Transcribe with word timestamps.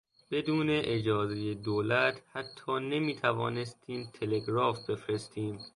بدون 0.31 0.69
اجازهی 0.69 1.55
دولت 1.55 2.21
حتی 2.33 2.71
نمیتوانستیم 2.79 4.09
تلگراف 4.13 4.89
بفرستیم. 4.89 5.59